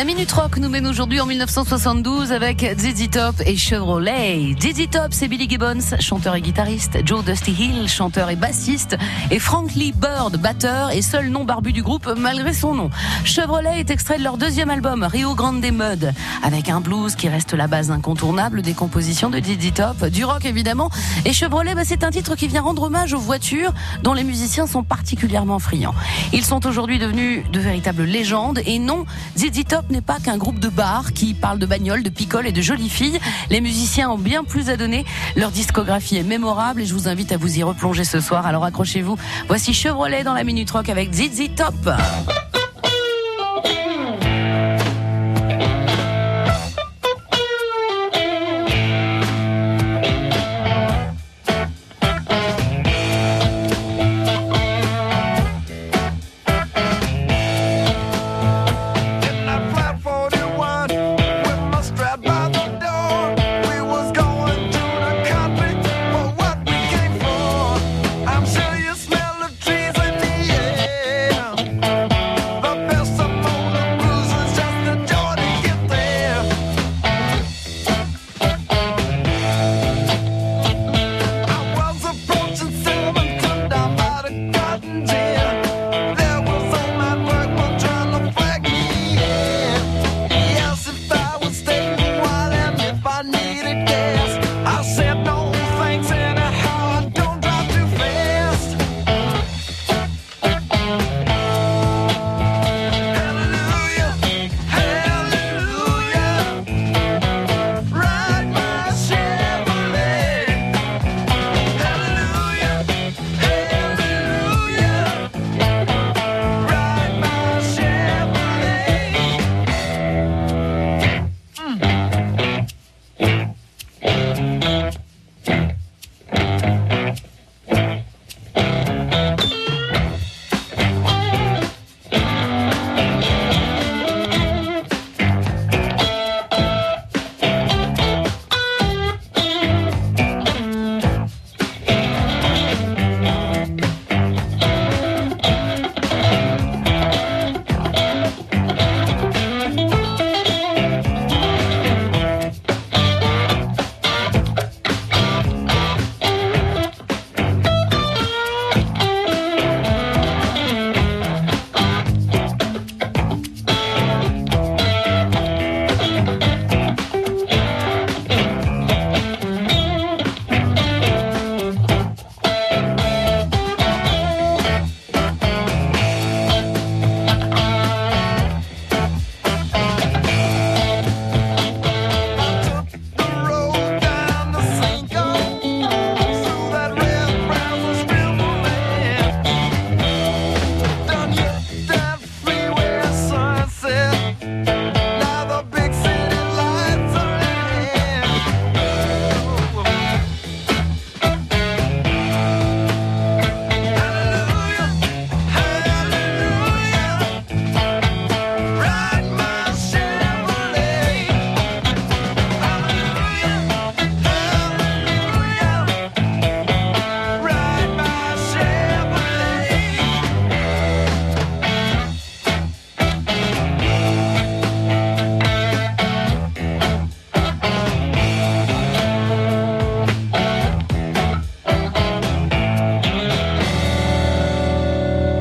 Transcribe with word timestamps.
La 0.00 0.06
Minute 0.06 0.32
Rock 0.32 0.56
nous 0.56 0.70
mène 0.70 0.86
aujourd'hui 0.86 1.20
en 1.20 1.26
1972 1.26 2.32
avec 2.32 2.64
Dizzy 2.74 3.10
Top 3.10 3.34
et 3.44 3.54
Chevrolet. 3.54 4.54
Dizzy 4.58 4.88
Top, 4.88 5.08
c'est 5.10 5.28
Billy 5.28 5.46
Gibbons, 5.46 6.00
chanteur 6.00 6.36
et 6.36 6.40
guitariste, 6.40 7.00
Joe 7.04 7.22
Dusty 7.22 7.52
Hill, 7.52 7.86
chanteur 7.86 8.30
et 8.30 8.36
bassiste, 8.36 8.96
et 9.30 9.38
Frank 9.38 9.74
Lee 9.74 9.92
Bird, 9.92 10.38
batteur 10.38 10.90
et 10.90 11.02
seul 11.02 11.28
nom 11.28 11.44
barbu 11.44 11.74
du 11.74 11.82
groupe 11.82 12.08
malgré 12.16 12.54
son 12.54 12.74
nom. 12.74 12.88
Chevrolet 13.24 13.78
est 13.78 13.90
extrait 13.90 14.16
de 14.16 14.24
leur 14.24 14.38
deuxième 14.38 14.70
album, 14.70 15.04
Rio 15.04 15.34
Grande 15.34 15.62
Mud, 15.62 16.14
avec 16.42 16.70
un 16.70 16.80
blues 16.80 17.14
qui 17.14 17.28
reste 17.28 17.52
la 17.52 17.66
base 17.66 17.90
incontournable 17.90 18.62
des 18.62 18.72
compositions 18.72 19.28
de 19.28 19.38
Dizzy 19.38 19.72
Top, 19.72 20.06
du 20.06 20.24
rock 20.24 20.46
évidemment. 20.46 20.88
Et 21.26 21.34
Chevrolet, 21.34 21.74
bah, 21.74 21.82
c'est 21.84 22.04
un 22.04 22.10
titre 22.10 22.36
qui 22.36 22.48
vient 22.48 22.62
rendre 22.62 22.84
hommage 22.84 23.12
aux 23.12 23.20
voitures 23.20 23.74
dont 24.02 24.14
les 24.14 24.24
musiciens 24.24 24.66
sont 24.66 24.82
particulièrement 24.82 25.58
friands. 25.58 25.94
Ils 26.32 26.46
sont 26.46 26.66
aujourd'hui 26.66 26.98
devenus 26.98 27.44
de 27.52 27.60
véritables 27.60 28.04
légendes 28.04 28.62
et 28.64 28.78
non, 28.78 29.04
ZZ 29.36 29.64
Top 29.68 29.89
n'est 29.90 30.00
pas 30.00 30.18
qu'un 30.18 30.36
groupe 30.36 30.58
de 30.58 30.68
bars 30.68 31.12
qui 31.12 31.34
parle 31.34 31.58
de 31.58 31.66
bagnoles, 31.66 32.02
de 32.02 32.10
picoles 32.10 32.46
et 32.46 32.52
de 32.52 32.62
jolies 32.62 32.88
filles. 32.88 33.18
Les 33.50 33.60
musiciens 33.60 34.10
ont 34.10 34.18
bien 34.18 34.44
plus 34.44 34.70
à 34.70 34.76
donner. 34.76 35.04
Leur 35.36 35.50
discographie 35.50 36.16
est 36.16 36.22
mémorable 36.22 36.82
et 36.82 36.86
je 36.86 36.94
vous 36.94 37.08
invite 37.08 37.32
à 37.32 37.36
vous 37.36 37.58
y 37.58 37.62
replonger 37.62 38.04
ce 38.04 38.20
soir. 38.20 38.46
Alors 38.46 38.64
accrochez-vous. 38.64 39.16
Voici 39.48 39.74
Chevrolet 39.74 40.24
dans 40.24 40.34
la 40.34 40.44
Minute 40.44 40.70
Rock 40.70 40.88
avec 40.88 41.12
ZZ 41.12 41.54
Top. 41.56 41.90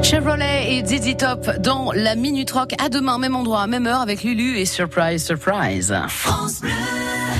Chevrolet 0.03 0.77
et 0.77 0.81
Dizzy 0.81 1.15
Top 1.15 1.49
dans 1.59 1.91
la 1.91 2.15
Minute 2.15 2.51
Rock. 2.51 2.71
À 2.83 2.89
demain, 2.89 3.17
même 3.17 3.35
endroit, 3.35 3.67
même 3.67 3.87
heure 3.87 4.01
avec 4.01 4.23
Lulu 4.23 4.57
et 4.57 4.65
Surprise 4.65 5.25
Surprise. 5.25 5.93
France 6.07 6.61
Bleu. 6.61 7.08